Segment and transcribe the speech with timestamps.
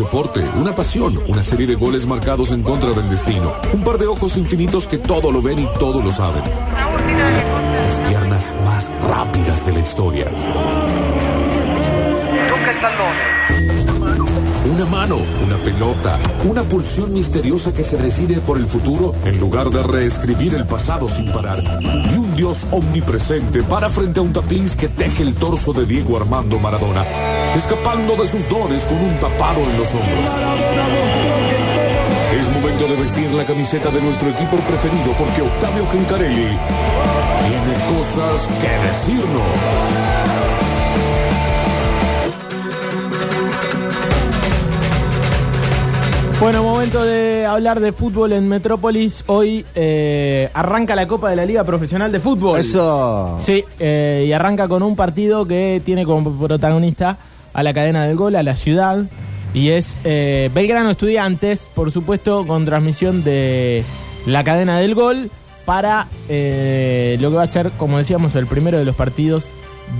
[0.00, 4.06] deporte, una pasión, una serie de goles marcados en contra del destino, un par de
[4.06, 6.42] ojos infinitos que todo lo ven y todo lo saben.
[6.42, 10.26] Las piernas más rápidas de la historia.
[14.72, 19.68] Una mano, una pelota, una pulsión misteriosa que se decide por el futuro en lugar
[19.68, 21.62] de reescribir el pasado sin parar.
[21.82, 26.16] Y un Dios omnipresente para frente a un tapiz que teje el torso de Diego
[26.16, 27.04] Armando Maradona,
[27.54, 30.30] escapando de sus dones con un tapado en los hombros.
[32.32, 36.56] Es momento de vestir la camiseta de nuestro equipo preferido porque Octavio Gencarelli
[37.46, 40.59] tiene cosas que decirnos.
[46.40, 49.24] Bueno, momento de hablar de fútbol en Metrópolis.
[49.26, 52.58] Hoy eh, arranca la Copa de la Liga Profesional de Fútbol.
[52.58, 53.36] Eso.
[53.42, 57.18] Sí, eh, y arranca con un partido que tiene como protagonista
[57.52, 59.04] a la cadena del gol, a la ciudad.
[59.52, 63.84] Y es eh, Belgrano Estudiantes, por supuesto, con transmisión de
[64.24, 65.30] la cadena del gol
[65.66, 69.44] para eh, lo que va a ser, como decíamos, el primero de los partidos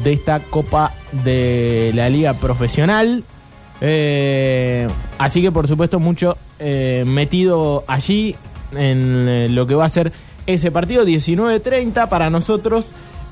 [0.02, 3.24] de esta Copa de la Liga Profesional.
[3.80, 4.86] Eh,
[5.18, 8.36] así que por supuesto mucho eh, metido allí
[8.72, 10.12] en eh, lo que va a ser
[10.46, 12.84] ese partido 19.30 para nosotros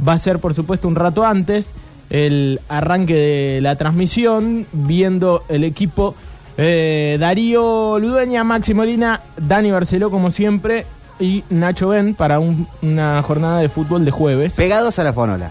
[0.07, 1.69] va a ser por supuesto un rato antes
[2.11, 6.15] el arranque de la transmisión viendo el equipo
[6.57, 10.87] eh, Darío Ludueña, Maxi Molina, Dani Barceló como siempre
[11.21, 14.55] y Nacho Ben para un- una jornada de fútbol de jueves.
[14.55, 15.51] Pegados a la fonola.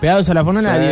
[0.00, 0.42] Pegados a la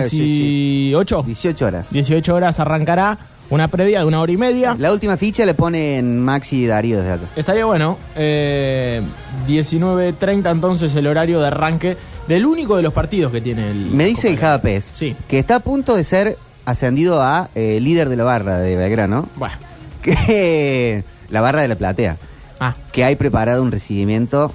[0.03, 1.23] Sí, sí, 18.
[1.25, 1.91] 18 horas.
[1.91, 3.17] 18 horas arrancará
[3.51, 4.77] una previa de una hora y media.
[4.79, 7.25] La última ficha le ponen Maxi y Darío desde acá.
[7.37, 7.99] Estaría bueno.
[8.15, 9.03] Eh,
[9.47, 13.87] 19.30 entonces el horario de arranque del único de los partidos que tiene el...
[13.91, 14.37] Me dice el.
[14.39, 15.17] Java Sí.
[15.29, 19.29] que está a punto de ser ascendido a eh, líder de la barra de Belgrano.
[19.37, 19.55] Bueno.
[20.03, 22.17] Que la barra de la platea.
[22.61, 22.75] Ah.
[22.93, 24.53] Que hay preparado un recibimiento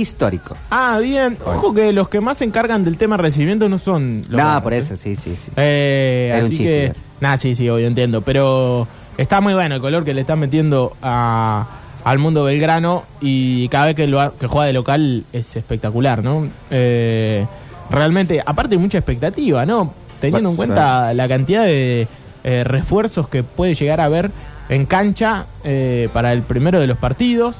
[0.00, 0.56] histórico.
[0.70, 1.36] Ah, bien.
[1.44, 4.72] Ojo que los que más se encargan del tema recibimiento no son los No, por
[4.74, 4.78] ¿eh?
[4.78, 5.50] eso, sí, sí, sí.
[5.56, 6.92] Eh, Era un así chiste, que...
[7.20, 8.22] Nada, sí, sí, obvio, entiendo.
[8.22, 8.86] Pero
[9.16, 11.66] está muy bueno el color que le están metiendo a-
[12.04, 16.48] al mundo belgrano y cada vez que, lo que juega de local es espectacular, ¿no?
[16.70, 17.44] Eh,
[17.90, 19.92] realmente, aparte mucha expectativa, ¿no?
[20.20, 22.06] Teniendo en cuenta la cantidad de
[22.44, 24.30] eh, refuerzos que puede llegar a haber
[24.68, 27.56] en cancha eh, para el primero de los partidos.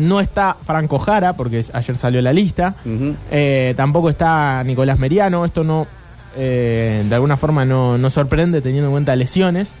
[0.00, 2.74] No está Franco Jara, porque ayer salió la lista.
[3.30, 5.44] Eh, tampoco está Nicolás Meriano.
[5.44, 5.86] Esto no,
[6.36, 9.72] eh, de alguna forma, no, no sorprende teniendo en cuenta lesiones.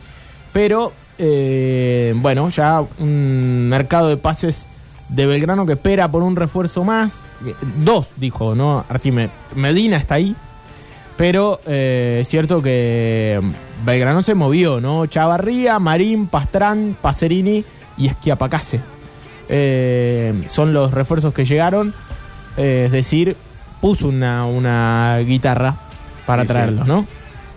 [0.52, 4.66] Pero, eh, bueno, ya un mercado de pases
[5.08, 7.22] de Belgrano que espera por un refuerzo más.
[7.84, 8.84] Dos, dijo, ¿no?
[8.88, 9.30] Artime.
[9.54, 10.34] Medina está ahí.
[11.16, 13.40] Pero eh, es cierto que
[13.84, 15.06] Belgrano se movió, ¿no?
[15.06, 17.64] Chavarría, Marín, Pastrán, Pacerini
[17.98, 18.80] y Esquiapacase.
[19.52, 21.92] Eh, son los refuerzos que llegaron.
[22.56, 23.36] Eh, es decir,
[23.80, 25.74] puso una, una guitarra
[26.26, 27.06] para Sí, traerlos, ¿no?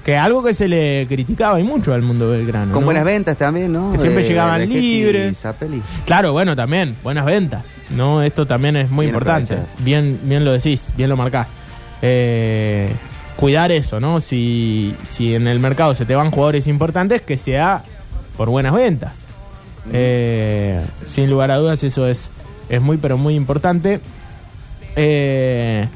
[0.03, 2.74] Que algo que se le criticaba y mucho al mundo belgrano.
[2.74, 2.86] Con ¿no?
[2.86, 3.94] buenas ventas también, ¿no?
[3.94, 5.44] Que siempre De- llegaban de libres.
[6.06, 7.66] Claro, bueno, también, buenas ventas.
[7.90, 9.58] No, esto también es muy Bien importante.
[9.80, 11.48] Bien, bien lo decís, bien lo marcás.
[12.02, 12.92] Eh,
[13.38, 14.20] cuidar eso, ¿no?
[14.20, 17.84] Si, si en el mercado se te van jugadores importantes, que sea
[18.36, 19.14] por buenas ventas.
[19.94, 20.82] Eh,
[21.13, 22.31] sin lugar a dudas, eso es,
[22.69, 24.01] es muy, pero muy importante.
[24.96, 25.88] Eh,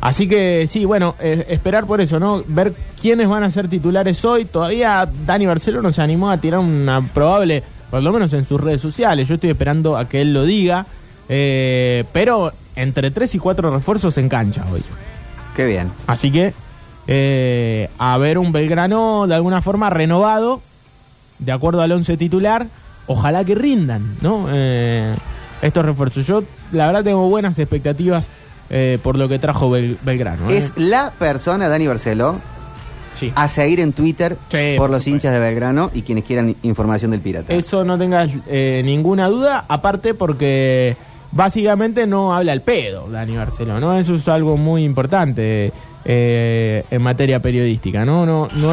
[0.00, 2.42] así que sí, bueno, eh, esperar por eso, ¿no?
[2.46, 4.44] Ver quiénes van a ser titulares hoy.
[4.44, 8.82] Todavía Dani Barcelona se animó a tirar una probable, por lo menos en sus redes
[8.82, 9.26] sociales.
[9.28, 10.86] Yo estoy esperando a que él lo diga.
[11.32, 14.82] Eh, pero entre 3 y 4 refuerzos en cancha hoy.
[15.56, 15.90] Qué bien.
[16.06, 16.52] Así que
[17.06, 20.60] eh, a ver un Belgrano de alguna forma renovado,
[21.38, 22.66] de acuerdo al 11 titular.
[23.12, 24.46] Ojalá que rindan, ¿no?
[24.52, 25.14] Eh,
[25.62, 26.24] estos refuerzos.
[26.26, 28.28] Yo, la verdad, tengo buenas expectativas
[28.70, 30.48] eh, por lo que trajo Bel- Belgrano.
[30.50, 30.58] ¿eh?
[30.58, 32.36] Es la persona, Dani Barceló,
[33.16, 33.32] Sí.
[33.34, 37.10] a seguir en Twitter Sí, por, por los hinchas de Belgrano y quienes quieran información
[37.10, 37.52] del pirata.
[37.52, 40.96] Eso no tengas eh, ninguna duda, aparte porque
[41.32, 43.98] básicamente no habla el pedo Dani Barceló, ¿no?
[43.98, 45.72] Eso es algo muy importante
[46.04, 48.24] eh, en materia periodística, ¿no?
[48.24, 48.72] No, no,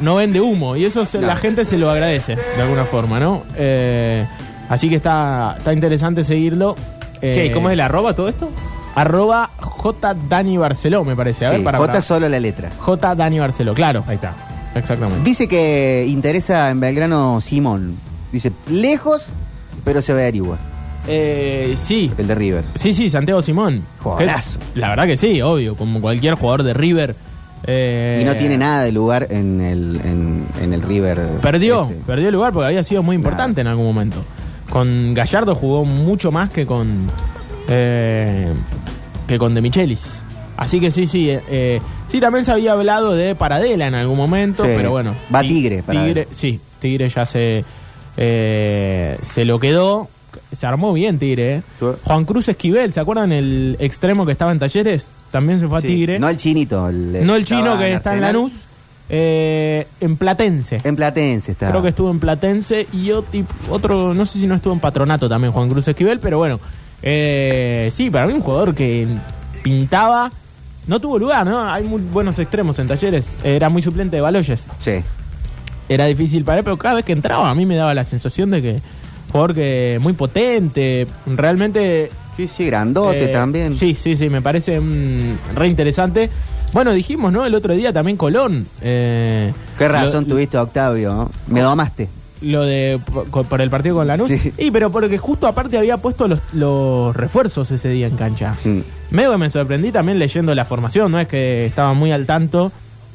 [0.00, 1.26] no vende humo y eso se- No.
[1.26, 3.42] la gente se lo agradece de alguna forma, ¿no?
[3.56, 4.26] Eh,
[4.68, 6.76] así que está, está interesante seguirlo.
[7.20, 8.50] Che, ¿y Eh, ¿cómo es el arroba todo esto?
[8.94, 11.46] Arroba J Dani Barceló, me parece.
[11.46, 12.02] A ver, Sí, para, J para.
[12.02, 12.70] solo la letra.
[12.78, 14.34] J Dani Barceló, claro, ahí está.
[14.74, 15.22] Exactamente.
[15.28, 17.96] Dice que interesa en Belgrano Simón.
[18.32, 19.22] Dice, lejos,
[19.84, 20.58] pero se averigua.
[21.06, 22.64] Eh, sí, El de River.
[22.76, 23.84] sí, sí, Santiago Simón.
[24.00, 24.58] Jugadorazo.
[24.72, 27.14] Que- La verdad que sí, obvio, como cualquier jugador de River
[27.66, 31.18] Eh, Y no tiene nada de lugar en el, en, en el River.
[31.40, 31.94] Perdió, este.
[32.06, 34.18] perdió el lugar porque había sido muy importante en algún momento.
[34.68, 37.10] Con Gallardo jugó mucho más que con
[37.68, 38.52] eh,
[39.26, 40.22] que con De Michelis.
[40.58, 44.18] Así que sí, sí, eh, eh, sí también se había hablado de Paradela en algún
[44.18, 44.70] momento, Sí.
[44.76, 45.14] pero bueno.
[45.34, 46.12] Va Ti- Tigre, Paradela.
[46.24, 47.64] Tigre, sí, Tigre ya se
[48.18, 50.08] eh, se lo quedó.
[50.54, 51.56] Se armó bien Tigre.
[51.56, 51.62] eh.
[52.04, 55.10] Juan Cruz Esquivel, ¿se acuerdan el extremo que estaba en Talleres?
[55.30, 56.18] También se fue Sí, a Tigre.
[56.18, 56.88] No el chinito.
[56.88, 58.20] El, No el chino que está en.
[58.22, 58.52] Lanús.
[59.08, 60.80] eh, en Platense.
[60.84, 61.68] En Platense está.
[61.70, 65.52] Creo que estuvo en Platense y otro, no sé si no estuvo en Patronato también,
[65.52, 66.58] Juan Cruz Esquivel, pero bueno,
[67.02, 69.06] eh, sí, para mí un jugador que
[69.62, 70.30] pintaba,
[70.86, 71.60] no tuvo lugar, ¿no?
[71.60, 74.92] Hay muy buenos extremos en talleres, era muy suplente de Baloyes, Sí.
[75.88, 78.50] era difícil para él, pero cada vez que entraba a mí me daba la sensación
[78.50, 78.80] de que
[79.34, 83.76] jugador que muy potente, realmente Sí, sí, grandote eh, también.
[83.76, 86.30] Sí, sí, sí, me parece mm, re interesante.
[86.72, 87.44] Bueno, dijimos, ¿no?
[87.44, 88.64] El otro día también Colón.
[88.80, 91.12] eh, Qué razón lo- tuviste, Octavio.
[91.14, 91.30] ¿no?
[91.48, 92.08] Me domaste.
[92.42, 93.00] lo de
[93.48, 94.28] por, el partido con Lanús.
[94.28, 94.52] Sí.
[94.58, 98.54] Y pero porque justo aparte había puesto los, los refuerzos ese día en cancha.
[98.64, 98.80] Mm.
[99.10, 102.70] Medio que me sorprendí también leyendo la formación, no es que estaba muy al tanto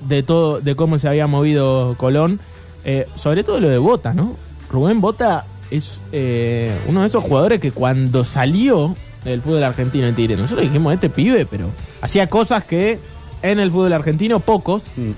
[0.07, 2.39] de todo, de cómo se había movido Colón.
[2.86, 4.36] Eh, sobre todo lo de Bota, ¿no?
[4.69, 10.16] Rubén Bota es eh, uno de esos jugadores que cuando salió del fútbol argentino en
[10.16, 11.68] Tigre, nosotros dijimos este pibe, pero
[12.01, 13.00] hacía cosas que
[13.42, 14.83] en el fútbol argentino pocos.
[14.95, 15.12] Mm.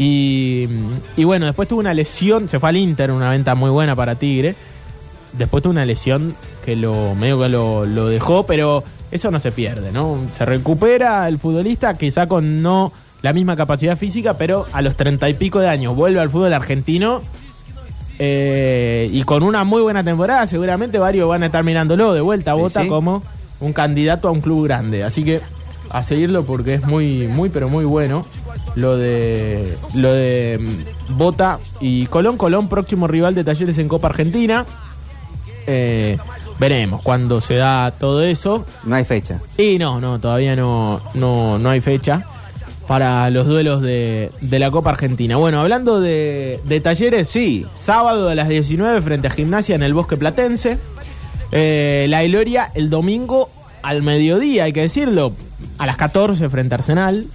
[0.00, 0.68] Y,
[1.16, 4.14] y bueno, después tuvo una lesión, se fue al Inter, una venta muy buena para
[4.14, 4.54] Tigre.
[5.32, 6.34] Después tuvo una lesión
[6.64, 10.20] que lo medio que lo, lo dejó, pero eso no se pierde, ¿no?
[10.36, 15.28] Se recupera el futbolista, quizá con no la misma capacidad física, pero a los treinta
[15.28, 17.22] y pico de años vuelve al fútbol argentino
[18.18, 22.52] eh, y con una muy buena temporada, seguramente varios van a estar mirándolo de vuelta
[22.52, 22.88] a Bota sí.
[22.88, 23.22] como
[23.60, 25.04] un candidato a un club grande.
[25.04, 25.40] Así que
[25.90, 28.26] a seguirlo porque es muy, muy, pero muy bueno
[28.74, 32.36] lo de lo de mm, Bota y Colón.
[32.36, 34.66] Colón, próximo rival de Talleres en Copa Argentina.
[35.66, 36.18] Eh,
[36.58, 38.66] veremos cuándo se da todo eso.
[38.84, 39.40] No hay fecha.
[39.56, 42.26] Y no, no, todavía no, no, no hay fecha
[42.88, 45.36] para los duelos de, de la Copa Argentina.
[45.36, 49.92] Bueno, hablando de, de talleres, sí, sábado a las 19 frente a Gimnasia en el
[49.92, 50.78] Bosque Platense.
[51.52, 53.50] Eh, la Gloria el domingo
[53.82, 55.32] al mediodía, hay que decirlo,
[55.76, 57.26] a las 14 frente a Arsenal.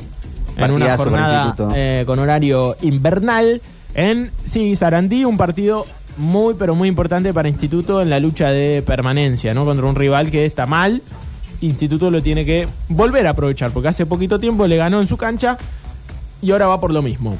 [0.57, 3.61] En una jornada eh, con horario invernal.
[3.93, 5.85] En, sí, Sarandí, un partido
[6.17, 9.65] muy, pero muy importante para Instituto en la lucha de permanencia, ¿no?
[9.65, 11.03] Contra un rival que está mal.
[11.65, 15.17] Instituto lo tiene que volver a aprovechar, porque hace poquito tiempo le ganó en su
[15.17, 15.57] cancha
[16.41, 17.37] y ahora va por lo mismo.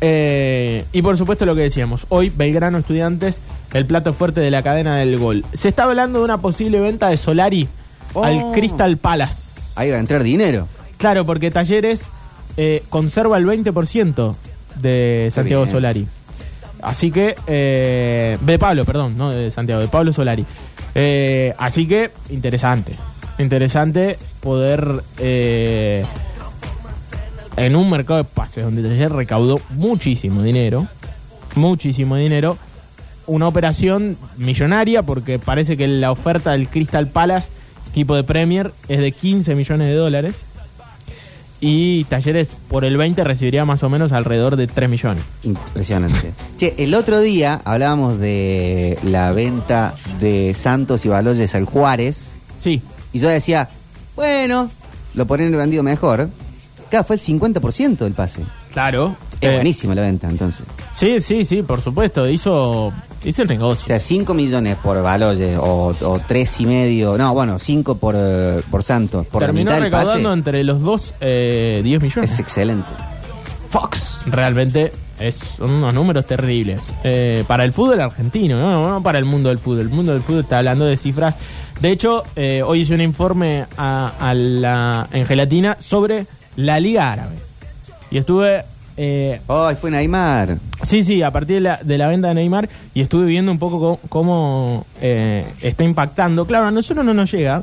[0.00, 3.40] Eh, y por supuesto lo que decíamos, hoy Belgrano Estudiantes,
[3.72, 5.44] el plato fuerte de la cadena del gol.
[5.52, 7.68] Se está hablando de una posible venta de Solari
[8.12, 8.24] Oh.
[8.24, 9.72] al Crystal Palace.
[9.76, 10.66] Ahí va a entrar dinero.
[10.98, 12.08] Claro, porque Talleres
[12.56, 14.34] eh, conserva el 20%
[14.76, 15.72] de Santiago bien.
[15.72, 16.06] Solari.
[16.82, 20.44] Así que, eh, de Pablo, perdón, no de Santiago, de Pablo Solari.
[20.94, 22.96] Eh, así que, interesante.
[23.40, 26.04] Interesante poder, eh,
[27.56, 30.86] en un mercado de pases donde Talleres recaudó muchísimo dinero,
[31.54, 32.58] muchísimo dinero,
[33.26, 37.50] una operación millonaria porque parece que la oferta del Crystal Palace,
[37.90, 40.34] equipo de Premier, es de 15 millones de dólares.
[41.62, 45.22] Y Talleres por el 20 recibiría más o menos alrededor de 3 millones.
[45.44, 46.32] Impresionante.
[46.58, 52.32] che, el otro día hablábamos de la venta de Santos y Baloyes al Juárez.
[52.58, 53.68] Sí, Y yo decía,
[54.16, 54.70] bueno,
[55.14, 56.28] lo ponen vendido mejor.
[56.90, 58.42] Claro, fue el 50% del pase.
[58.72, 59.16] claro.
[59.40, 60.66] Es Eh, buenísima la venta, entonces.
[60.94, 62.28] Sí, sí, sí, por supuesto.
[62.28, 62.92] Hizo,
[63.24, 63.86] hizo el O negocio.
[63.86, 67.16] sea, 5 millones por Baloyes o, o 3 y medio.
[67.16, 69.26] No, bueno, 5 por, eh, por Santos.
[69.28, 70.02] Por la Terminó mitad del pase.
[70.04, 72.32] recaudando entre los dos eh, 10 millones.
[72.32, 72.88] Es excelente.
[73.70, 74.18] Fox.
[74.26, 76.80] Realmente es, son unos números terribles.
[77.04, 78.88] Eh, para el fútbol argentino, ¿no?
[78.88, 79.80] no para el mundo del fútbol.
[79.80, 81.34] El mundo del fútbol está hablando de cifras.
[81.80, 87.10] De hecho, eh, hoy hice un informe a, a la, en gelatina sobre la Liga
[87.12, 87.36] Árabe.
[88.10, 88.64] Y estuve.
[88.96, 90.58] eh, Ay, fue Neymar.
[90.84, 93.58] Sí, sí, a partir de la, de la venta de Neymar y estuve viendo un
[93.58, 96.46] poco co- cómo, eh, está impactando.
[96.46, 97.62] Claro, a nosotros no nos llega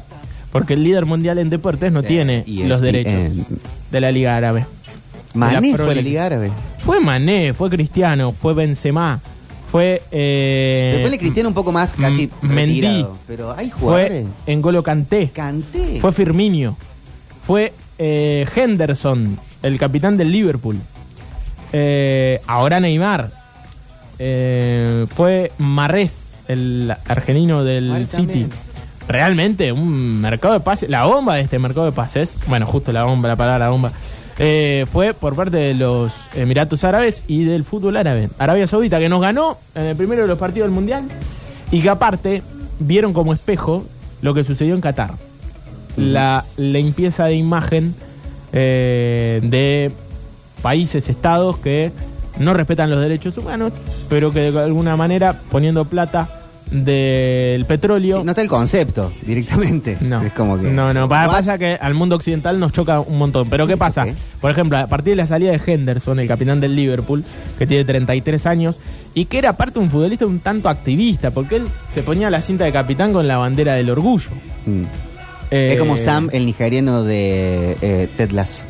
[0.52, 3.44] porque el líder mundial en deportes no Sí, tiene y los derechos eh,
[3.92, 4.66] de la Liga Árabe.
[5.74, 6.02] Pro fue la.
[6.02, 6.52] Liga Árabe.
[6.88, 9.20] Fue Mané, fue Cristiano, fue Benzema,
[9.70, 10.01] fue...
[10.10, 12.79] Eh, Después le Cristiano un poco más casi Mendy.
[12.79, 13.17] retirado.
[13.27, 14.25] Pero hay fue jugadores.
[14.46, 16.00] Engolo Kanté, Canté.
[16.00, 16.77] fue Firmino,
[17.46, 20.77] fue eh, Henderson, el capitán del Liverpool.
[21.74, 23.32] Eh, ahora Neymar.
[24.17, 28.25] Eh, fue Marrés, el argelino del City.
[28.25, 28.50] también.
[29.10, 30.89] Realmente, un mercado de pases.
[30.89, 33.91] La bomba de este mercado de pases, bueno, justo la bomba, la palabra bomba,
[34.39, 38.29] eh, fue por parte de los Emiratos Árabes y del fútbol árabe.
[38.38, 41.06] Arabia Saudita, que nos ganó en el primero de los partidos del Mundial
[41.72, 42.44] y que aparte
[42.79, 43.86] vieron como espejo
[44.22, 45.12] lo que sucedió en Qatar.
[45.96, 47.96] La limpieza de imagen
[48.53, 49.91] eh, de
[50.62, 51.91] países, estados que
[52.38, 53.74] no respetan los derechos humanos,
[54.10, 56.29] pero que de alguna manera poniendo plata
[56.72, 58.20] del petróleo.
[58.20, 59.98] Sí, no está el concepto directamente.
[60.08, 60.70] No, Es como que.
[60.70, 63.50] no, no, pasa que al mundo occidental nos choca un montón.
[63.50, 64.06] Pero ¿qué pasa?
[64.40, 67.24] Por ejemplo, a partir de la salida de Henderson, el capitán del Liverpool,
[67.58, 68.78] que tiene 33 años,
[69.14, 72.64] y que era aparte un futbolista un tanto activista, porque él se ponía la cinta
[72.66, 74.30] de capitán con la bandera del orgullo.
[74.66, 74.84] Mm.
[75.52, 78.64] Eh, Es como Sam, el nigeriano de eh, Ted Lasso.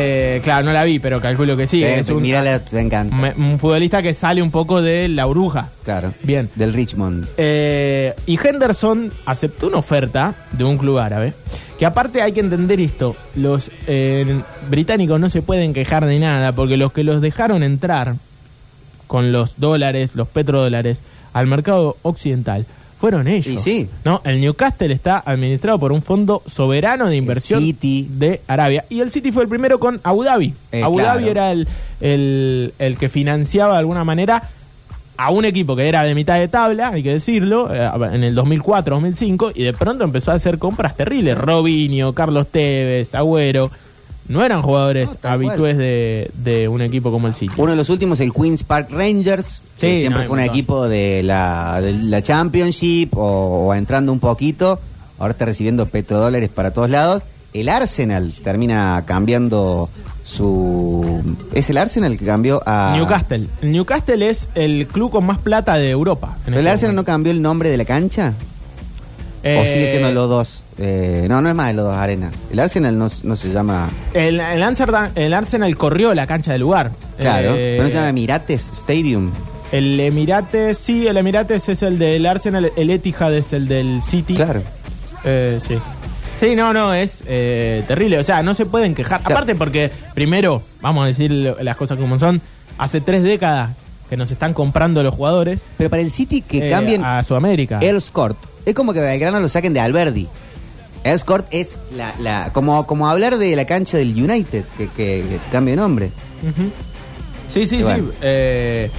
[0.00, 1.82] Eh, claro, no la vi, pero calculo que sí.
[1.82, 3.34] Es un, mírala, te encanta.
[3.36, 5.70] un futbolista que sale un poco de la bruja.
[5.84, 6.14] Claro.
[6.22, 6.48] Bien.
[6.54, 7.26] Del Richmond.
[7.36, 11.34] Eh, y Henderson aceptó una oferta de un club árabe.
[11.78, 14.40] Que aparte hay que entender esto: los eh,
[14.70, 18.14] británicos no se pueden quejar de nada porque los que los dejaron entrar
[19.08, 21.02] con los dólares, los petrodólares,
[21.32, 22.66] al mercado occidental
[22.98, 23.46] fueron ellos.
[23.46, 23.88] Y sí.
[24.04, 24.20] ¿no?
[24.24, 28.08] El Newcastle está administrado por un fondo soberano de inversión City.
[28.10, 28.84] de Arabia.
[28.90, 30.54] Y el City fue el primero con Abu Dhabi.
[30.72, 31.14] Eh, Abu claro.
[31.20, 31.68] Dhabi era el,
[32.00, 34.50] el, el que financiaba de alguna manera
[35.16, 38.36] a un equipo que era de mitad de tabla, hay que decirlo, eh, en el
[38.36, 41.36] 2004-2005, y de pronto empezó a hacer compras terribles.
[41.36, 43.70] Robinho, Carlos Tevez, Agüero.
[44.28, 47.54] No eran jugadores No, habitués de, de un equipo como el City.
[47.56, 50.40] Uno de los últimos, el Queen's Park Rangers, que Sí, siempre no, hay fue un
[50.42, 50.54] montón.
[50.56, 54.78] equipo de la, de la Championship o, o entrando un poquito.
[55.18, 57.22] Ahora está recibiendo petrodólares para todos lados.
[57.54, 59.88] El Arsenal termina cambiando
[60.24, 61.22] su...
[61.54, 62.92] ¿Es el Arsenal que cambió a...
[62.94, 63.46] Newcastle.
[63.62, 66.36] El Newcastle es el club con más plata de Europa.
[66.40, 68.34] en ¿Pero el este Arsenal no cambió el nombre de la cancha?
[69.56, 70.62] ¿O Eh, sigue siendo los dos?
[70.78, 72.30] Eh, no, no es más de los dos Arena.
[72.52, 73.90] El Arsenal no, no se llama...
[74.14, 76.90] El, el Amsterdam- el Arsenal corrió la cancha del lugar.
[77.18, 79.30] Claro, Eh, pero no se llama Emirates Stadium.
[79.72, 84.34] El Emirates, sí, el Emirates es el del Arsenal, el Etihad es el del City.
[84.34, 84.62] Claro.
[85.24, 85.76] Eh, sí.
[86.40, 88.18] Sí, no, no, es eh, terrible.
[88.18, 89.20] O sea, no se pueden quejar.
[89.20, 89.34] Claro.
[89.34, 92.40] Aparte porque, primero, vamos a decir lo- las cosas como son,
[92.78, 93.70] hace tres décadas
[94.08, 97.78] que nos están comprando los jugadores Pero para el City que eh, cambien a Sudamérica.
[97.82, 98.38] Earls Court.
[98.68, 100.28] Es como que Belgrano lo saquen de Alberdi.
[101.04, 105.24] Earls Court es la, la como, como hablar de la cancha del United, que, que,
[105.28, 106.10] que cambie de nombre.
[107.48, 107.90] Sí, sí, sí.
[108.20, 108.90] Eh,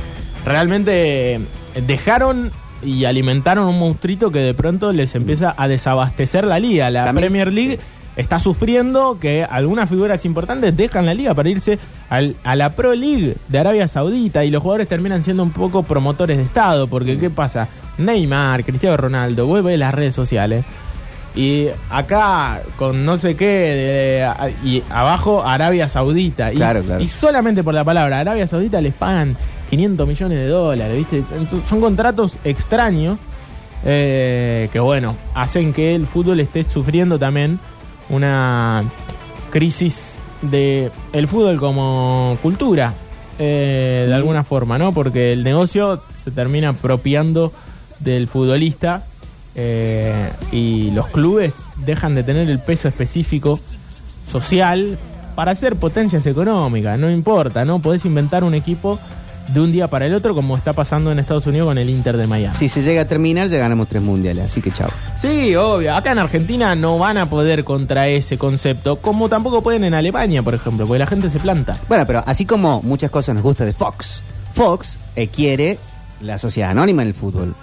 [0.44, 1.40] realmente
[1.86, 6.90] dejaron y alimentaron un monstruito que de pronto les empieza a desabastecer la liga.
[6.90, 7.80] La Premier League
[8.20, 12.94] está sufriendo que algunas figuras importantes dejan la liga para irse al- a la Pro
[12.94, 16.88] League de Arabia Saudita y los jugadores terminan siendo un poco promotores de Estado.
[16.88, 17.68] Porque, ¿qué pasa?
[17.98, 20.66] Neymar, Cristiano Ronaldo, ves las redes sociales.
[21.36, 24.28] Y acá, con no sé qué,
[24.64, 26.52] y abajo Arabia Saudita.
[26.52, 27.02] Y, Claro, claro.
[27.02, 29.38] y solamente por la palabra Arabia Saudita les pagan
[29.70, 31.24] 500 millones de dólares, ¿viste?
[31.50, 33.18] Son, son contratos extraños
[33.86, 37.60] eh, que, bueno, hacen que el fútbol esté sufriendo también
[38.10, 38.84] una
[39.50, 42.94] crisis de el fútbol como cultura,
[43.38, 44.94] eh, de alguna forma, ¿no?
[44.94, 47.51] Porque el negocio se termina apropiando
[48.00, 49.06] del futbolista
[49.56, 51.54] eh, y los clubes
[51.86, 53.60] dejan de tener el peso específico
[54.25, 54.98] social
[55.36, 57.80] para ser potencias económicas, no importa, ¿no?
[57.80, 59.00] Podés inventar un equipo
[59.53, 62.18] de un día para el otro como está pasando en Estados Unidos con el Inter
[62.18, 62.56] de Miami.
[62.56, 64.89] Si se llega a terminar, ya ganamos tres mundiales, así que chao.
[65.20, 65.96] Sí, obvio.
[65.96, 70.44] Acá en Argentina no van a poder contra ese concepto, como tampoco pueden en Alemania,
[70.44, 71.77] por ejemplo, porque la gente se planta.
[71.88, 74.22] Bueno, pero así como muchas cosas nos gusta de Fox,
[74.53, 75.79] Fox eh, quiere
[76.22, 77.56] la sociedad anónima en el fútbol.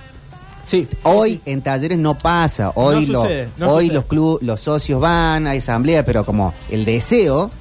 [0.66, 3.94] Sí, Hoy en talleres no pasa, hoy, No lo- sucede, no hoy sucede.
[3.94, 7.52] los club, los socios van a asamblea, pero como el deseo,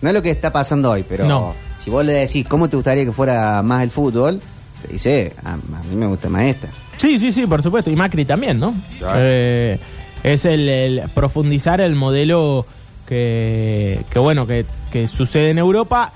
[0.00, 1.54] no es lo que está pasando hoy, pero No.
[1.76, 4.40] si vos le decís cómo te gustaría que fuera más el fútbol,
[4.86, 6.68] te dice, a, a mí me gusta más esta.
[6.96, 7.90] Sí, sí, sí, por supuesto.
[7.90, 8.74] Y Macri también, ¿no?
[8.98, 9.18] Claro.
[9.20, 9.78] Eh,
[10.22, 12.66] es el, el profundizar el modelo
[13.06, 16.12] que, que bueno, que, que sucede en Europa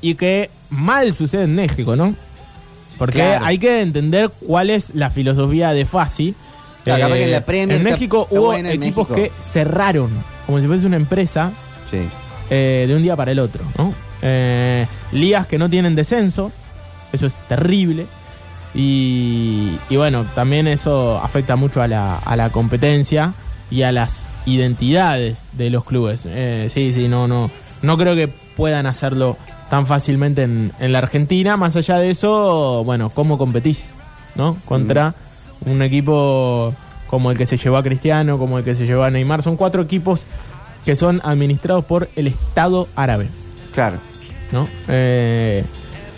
[0.00, 2.14] y que mal sucede en México, ¿no?
[2.98, 3.44] Porque Claro.
[3.44, 6.28] hay que entender cuál es la filosofía de Fasi.
[6.28, 6.34] Eh,
[6.84, 9.34] Claro, capaz que en la Premier en está- México está hubo buena en equipos México.
[9.36, 10.10] que cerraron,
[10.46, 11.50] como si fuese una empresa,
[11.90, 11.98] Sí.
[12.50, 13.94] Eh, de un día para el otro, ¿no?
[14.22, 16.50] Eh, ligas que no tienen descenso,
[17.12, 18.06] eso es terrible.
[18.74, 23.32] Y, y bueno, también eso afecta mucho a la, a la competencia
[23.70, 26.22] y a las identidades de los clubes.
[26.26, 27.50] Eh, sí, sí, no, no,
[27.82, 29.36] no creo que puedan hacerlo
[29.70, 31.56] tan fácilmente en, en la Argentina.
[31.56, 33.84] Más allá de eso, bueno, ¿cómo competís?
[34.34, 34.56] ¿No?
[34.64, 35.14] Contra
[35.66, 36.74] un equipo
[37.06, 39.42] como el que se llevó a Cristiano, como el que se llevó a Neymar.
[39.44, 40.22] Son cuatro equipos
[40.84, 43.28] que son administrados por el Estado árabe,
[43.74, 43.96] Claro.
[44.52, 44.68] ¿no?
[44.88, 45.64] Eh,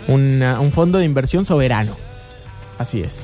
[0.07, 1.93] una- un fondo de inversión soberano.
[2.77, 3.19] Así es.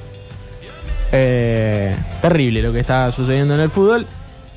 [1.12, 4.06] Eh, terrible lo que está sucediendo en el fútbol.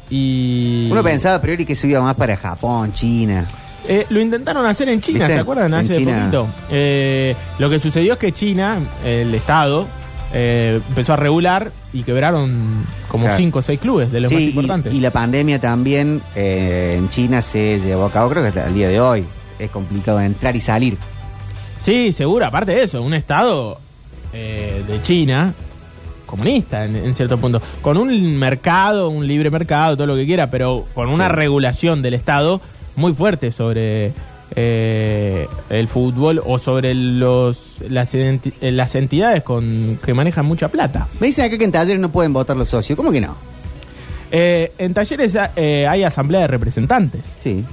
[0.09, 3.45] Y Uno pensaba a priori que se iba más para Japón, China.
[3.89, 5.35] Eh, lo intentaron hacer en China, ¿Viste?
[5.35, 5.67] ¿se acuerdan?
[5.67, 6.19] En Hace China.
[6.19, 6.49] poquito.
[6.71, 9.87] Eh, lo que sucedió es que China, el Estado,
[10.39, 13.39] eh, empezó a regular y quebraron como Claro.
[13.39, 14.93] cinco o seis clubes de los más Sí, y- importantes.
[14.93, 18.75] y, la pandemia también eh, en China se llevó a cabo, creo que hasta el
[18.75, 19.25] día de hoy.
[19.59, 20.99] Es complicado entrar y salir.
[21.79, 23.79] Sí, seguro, aparte de eso, un Estado
[24.35, 25.55] eh, de China,
[26.27, 30.51] comunista en, en cierto punto, con un mercado, un libre mercado, todo lo que quiera,
[30.51, 32.61] pero con una regulación del Estado
[32.97, 34.13] muy fuerte sobre
[34.55, 40.69] eh, el fútbol o sobre los las, identi- eh, las entidades con que manejan mucha
[40.69, 41.09] plata.
[41.21, 42.97] Me dicen acá que en talleres no pueden votar los socios.
[42.97, 43.37] ¿Cómo que no?
[44.31, 47.23] Eh, en talleres eh, hay asamblea de representantes.
[47.41, 47.65] Sí.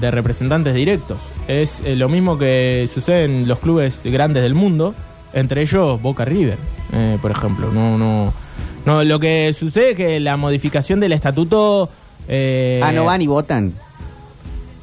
[0.00, 1.18] de representantes directos.
[1.48, 4.94] Es eh, lo mismo que sucede en los clubes grandes del mundo,
[5.34, 6.56] entre ellos Boca River,
[6.92, 7.70] eh, por ejemplo.
[7.72, 8.32] No, no,
[8.86, 9.04] no.
[9.04, 11.88] Lo que sucede es que la modificación del estatuto.
[12.28, 13.72] eh, ah, no van y votan.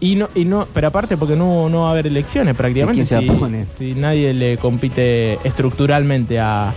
[0.02, 3.06] Y no, y no, pero aparte porque no, no va a haber elecciones prácticamente ¿Y
[3.06, 6.74] quién se si, nadie le compite estructuralmente a,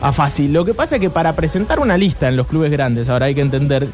[0.00, 0.52] a Fácil.
[0.52, 3.34] Lo que pasa es que para presentar una lista en los clubes grandes, ahora hay
[3.34, 3.88] que entender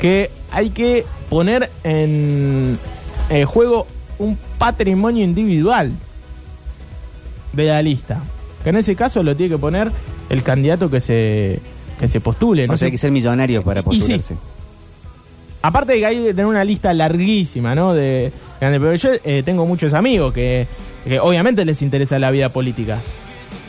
[0.00, 2.78] que hay que poner en
[3.30, 3.86] eh, juego
[4.18, 5.92] un patrimonio individual
[7.52, 8.20] de la lista.
[8.62, 9.90] Que en ese caso lo tiene que poner
[10.28, 11.60] el candidato que se,
[12.00, 12.64] que se postule.
[12.64, 12.76] o ¿no?
[12.76, 14.20] sea, hay que ser millonario para Y sí.
[15.66, 17.94] Aparte de que hay que tener una lista larguísima, ¿no?
[17.94, 18.30] De,
[18.60, 20.66] pero yo eh, tengo muchos amigos que,
[21.04, 23.00] que obviamente les interesa la vida política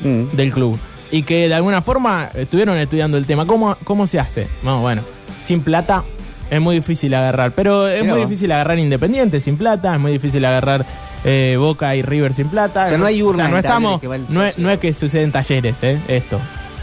[0.01, 0.35] Mm.
[0.35, 0.77] del club
[1.09, 3.45] y que de alguna forma estuvieron estudiando el tema.
[3.45, 4.47] ¿Cómo, cómo se hace?
[4.61, 5.03] No, bueno,
[5.41, 6.03] sin plata
[6.49, 10.43] es muy difícil agarrar, pero es muy difícil agarrar Independiente sin plata, es muy difícil
[10.43, 10.85] agarrar
[11.23, 12.85] eh, Boca y River sin plata.
[12.85, 14.93] O sea, no hay urna no en talleres estamos, que no es, no es que
[14.93, 15.97] sucede en talleres, ¿eh?
[16.09, 16.39] Esto.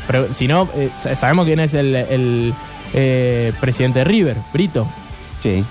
[0.06, 2.54] Pero si no, eh, sa- sabemos quién es el, el,
[2.94, 4.86] eh, presidente de River, Brito.
[5.42, 5.64] Sí.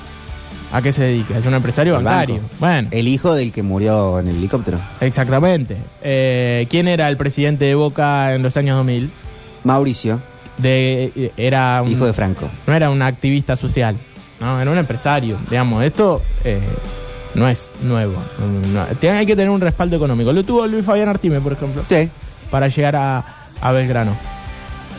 [0.73, 1.37] ¿A qué se dedica?
[1.37, 2.35] Es un empresario El bancario.
[2.35, 2.47] banco.
[2.59, 4.79] Bueno, El hijo del que murió en el helicóptero.
[5.01, 5.77] exactamente.
[6.01, 9.09] Eh, ¿Quién era el presidente de Boca en los años 2000?
[9.63, 10.19] Mauricio,
[10.57, 12.49] De, eh, era un, hijo de Franco.
[12.67, 13.95] no era un activista social,
[14.39, 15.37] no, era un empresario.
[15.49, 16.59] Digamos, esto eh,
[17.35, 18.15] no es nuevo.
[18.73, 20.31] No, hay que tener un respaldo económico.
[20.33, 22.09] Lo tuvo Luis Fabián Artime, por ejemplo, Sí.
[22.49, 23.23] para llegar a,
[23.61, 24.15] a Belgrano.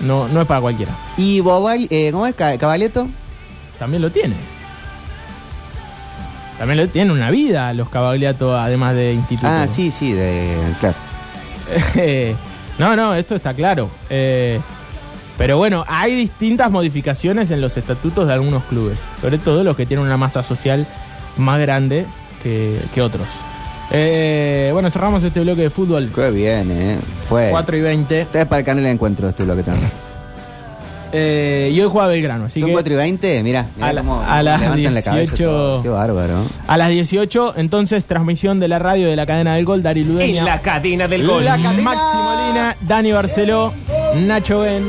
[0.02, 0.92] No, no es para cualquiera.
[1.16, 2.34] ¿Y Bobal, eh, cómo es?
[2.34, 3.08] Ca- ¿Cabaleto?
[3.78, 4.34] También lo tiene.
[6.62, 9.48] También lo tiene una vida los Cavagliato, además de instituto.
[9.50, 10.94] Ah, sí, sí, de, claro.
[12.78, 13.90] No, no, esto está claro.
[14.08, 14.60] Eh,
[15.36, 19.86] pero bueno, hay distintas modificaciones en los estatutos de algunos clubes, sobre todo los que
[19.86, 20.86] tienen una masa social
[21.36, 22.06] más grande
[22.44, 23.26] que, que otros.
[23.90, 26.12] Eh, bueno, cerramos este bloque de fútbol.
[26.14, 26.96] Qué bien, ¿eh?
[27.28, 27.48] Fue.
[27.50, 28.22] 4 y 20.
[28.22, 29.90] Ustedes para el canal de encuentro este bloque también.
[31.14, 33.66] Eh, y hoy juega Belgrano, así Son que 4 y 20, mira.
[33.80, 35.44] A la- a las levantan la cabeza 18.
[35.44, 35.82] todo.
[35.82, 36.44] Qué bárbaro.
[36.66, 40.38] a las 18, entonces transmisión de la radio de la cadena del gol, Dari Ludeña.
[40.40, 41.44] En la cadena del gol.
[41.44, 41.82] La cadena.
[41.82, 43.72] Maxi Molina, Dani Barceló,
[44.26, 44.84] Nacho Ben.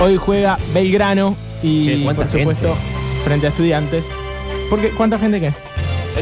[0.00, 3.24] Hoy juega Belgrano y Che, por ¿cuánta supuesto gente?
[3.24, 4.04] frente a estudiantes.
[4.70, 5.52] Porque, ¿Cuánta gente qué?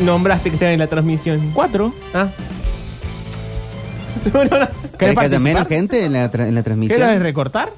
[0.03, 1.51] Nombraste que está en la transmisión.
[1.55, 1.93] ¿Cuatro?
[2.15, 2.29] ¿Ah?
[4.33, 4.49] No, no, no.
[4.49, 7.21] ¿Querés ¿Querés que haya menos gente en la, tra- en la ¿Querés transmisión?
[7.21, 7.71] recortar?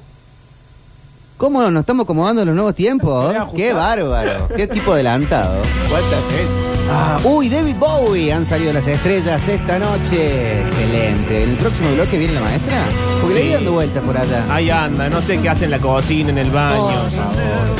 [1.41, 3.33] ¿Cómo nos estamos acomodando a los nuevos tiempos?
[3.55, 4.47] Qué bárbaro.
[4.55, 5.55] Qué tipo adelantado.
[5.89, 6.53] ¿Cuánta gente?
[6.91, 8.31] Ah, uy, David Bowie.
[8.31, 10.61] Han salido las estrellas esta noche.
[10.61, 11.43] Excelente.
[11.45, 12.83] ¿En el próximo bloque viene la maestra?
[13.21, 13.53] Porque le Sí.
[13.53, 14.45] dando vueltas por allá.
[14.51, 17.07] Ahí anda, no sé qué hace en la cocina, en el baño.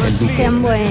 [0.08, 0.36] El duque.
[0.38, 0.90] Sean buenos.